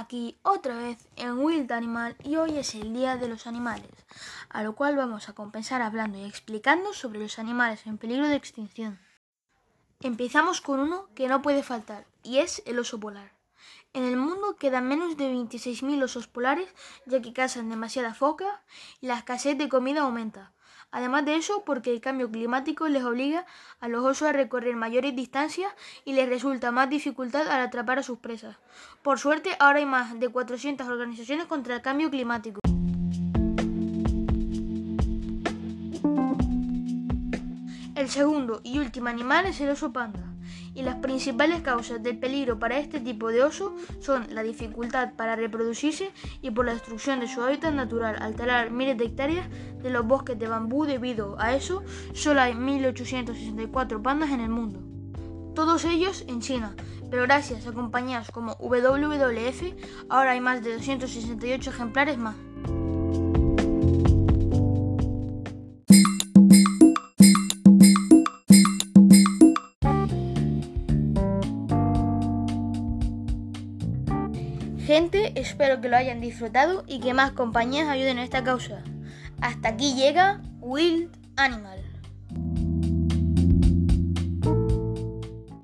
aquí 0.00 0.38
otra 0.42 0.76
vez 0.76 0.98
en 1.16 1.38
Wild 1.38 1.70
Animal 1.70 2.16
y 2.24 2.36
hoy 2.36 2.56
es 2.56 2.74
el 2.74 2.92
Día 2.92 3.16
de 3.16 3.28
los 3.28 3.46
Animales, 3.46 3.90
a 4.48 4.62
lo 4.62 4.74
cual 4.74 4.96
vamos 4.96 5.28
a 5.28 5.34
compensar 5.34 5.82
hablando 5.82 6.18
y 6.18 6.24
explicando 6.24 6.92
sobre 6.94 7.20
los 7.20 7.38
animales 7.38 7.86
en 7.86 7.98
peligro 7.98 8.26
de 8.26 8.36
extinción. 8.36 8.98
Empezamos 10.00 10.62
con 10.62 10.80
uno 10.80 11.08
que 11.14 11.28
no 11.28 11.42
puede 11.42 11.62
faltar 11.62 12.06
y 12.22 12.38
es 12.38 12.62
el 12.64 12.78
oso 12.78 12.98
polar. 12.98 13.32
En 13.92 14.04
el 14.04 14.16
mundo 14.16 14.56
quedan 14.56 14.88
menos 14.88 15.16
de 15.16 15.30
26.000 15.32 16.02
osos 16.02 16.26
polares 16.26 16.68
ya 17.04 17.20
que 17.20 17.34
cazan 17.34 17.68
demasiada 17.68 18.14
foca 18.14 18.62
y 19.00 19.06
la 19.06 19.18
escasez 19.18 19.58
de 19.58 19.68
comida 19.68 20.02
aumenta. 20.02 20.52
Además 20.92 21.24
de 21.24 21.36
eso, 21.36 21.62
porque 21.64 21.92
el 21.92 22.00
cambio 22.00 22.30
climático 22.30 22.88
les 22.88 23.04
obliga 23.04 23.46
a 23.80 23.88
los 23.88 24.04
osos 24.04 24.28
a 24.28 24.32
recorrer 24.32 24.74
mayores 24.74 25.14
distancias 25.14 25.72
y 26.04 26.14
les 26.14 26.28
resulta 26.28 26.72
más 26.72 26.90
dificultad 26.90 27.48
al 27.48 27.60
atrapar 27.60 28.00
a 28.00 28.02
sus 28.02 28.18
presas. 28.18 28.56
Por 29.02 29.18
suerte, 29.18 29.50
ahora 29.60 29.78
hay 29.78 29.86
más 29.86 30.18
de 30.18 30.28
400 30.28 30.88
organizaciones 30.88 31.46
contra 31.46 31.76
el 31.76 31.82
cambio 31.82 32.10
climático. 32.10 32.60
El 37.94 38.08
segundo 38.08 38.60
y 38.64 38.78
último 38.78 39.08
animal 39.08 39.46
es 39.46 39.60
el 39.60 39.70
oso 39.70 39.92
panda 39.92 40.30
y 40.74 40.82
las 40.82 40.96
principales 40.96 41.60
causas 41.62 42.02
del 42.02 42.18
peligro 42.18 42.58
para 42.58 42.78
este 42.78 43.00
tipo 43.00 43.28
de 43.28 43.42
oso 43.42 43.74
son 44.00 44.26
la 44.34 44.42
dificultad 44.42 45.12
para 45.14 45.36
reproducirse 45.36 46.10
y 46.42 46.50
por 46.50 46.66
la 46.66 46.72
destrucción 46.72 47.20
de 47.20 47.28
su 47.28 47.42
hábitat 47.42 47.74
natural, 47.74 48.16
alterar 48.20 48.70
miles 48.70 48.96
de 48.96 49.04
hectáreas 49.04 49.48
de 49.82 49.90
los 49.90 50.06
bosques 50.06 50.38
de 50.38 50.48
bambú. 50.48 50.84
Debido 50.84 51.36
a 51.38 51.54
eso, 51.54 51.82
solo 52.12 52.40
hay 52.40 52.54
1864 52.54 54.02
pandas 54.02 54.30
en 54.30 54.40
el 54.40 54.50
mundo. 54.50 54.80
Todos 55.54 55.84
ellos 55.84 56.24
en 56.28 56.40
China, 56.40 56.74
pero 57.10 57.22
gracias 57.22 57.66
a 57.66 57.72
compañías 57.72 58.30
como 58.30 58.56
WWF, 58.60 59.74
ahora 60.08 60.32
hay 60.32 60.40
más 60.40 60.62
de 60.62 60.74
268 60.74 61.70
ejemplares 61.70 62.18
más. 62.18 62.36
Gente, 74.90 75.38
espero 75.40 75.80
que 75.80 75.88
lo 75.88 75.96
hayan 75.96 76.20
disfrutado 76.20 76.82
y 76.86 76.98
que 76.98 77.14
más 77.14 77.30
compañías 77.30 77.86
ayuden 77.86 78.18
a 78.18 78.24
esta 78.24 78.42
causa. 78.42 78.82
Hasta 79.40 79.70
aquí 79.70 79.94
llega 79.94 80.40
Wild 80.60 81.10
Animal. 81.36 81.89